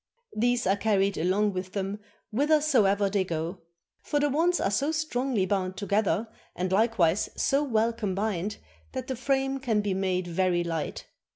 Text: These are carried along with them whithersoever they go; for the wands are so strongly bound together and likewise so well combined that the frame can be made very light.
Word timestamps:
These 0.35 0.65
are 0.65 0.75
carried 0.77 1.15
along 1.15 1.53
with 1.53 1.73
them 1.73 1.99
whithersoever 2.31 3.07
they 3.07 3.23
go; 3.23 3.59
for 4.01 4.19
the 4.19 4.29
wands 4.31 4.59
are 4.59 4.71
so 4.71 4.91
strongly 4.91 5.45
bound 5.45 5.77
together 5.77 6.27
and 6.55 6.71
likewise 6.71 7.29
so 7.37 7.63
well 7.63 7.93
combined 7.93 8.57
that 8.93 9.05
the 9.05 9.15
frame 9.15 9.59
can 9.59 9.81
be 9.81 9.93
made 9.93 10.25
very 10.25 10.63
light. 10.63 11.05